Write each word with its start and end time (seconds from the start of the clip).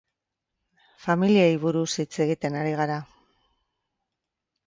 Familiei 1.07 1.51
buruz 1.65 1.91
hitz 2.03 2.15
egiten 2.25 2.57
ari 2.61 2.73
gara. 2.81 2.97